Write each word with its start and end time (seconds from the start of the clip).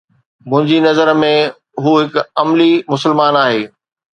منهنجي 0.51 0.77
نظر 0.87 1.11
۾ 1.23 1.29
هو 1.83 1.93
هڪ 1.99 2.25
عملي 2.45 2.71
مسلمان 2.95 3.41
آهي 3.45 3.65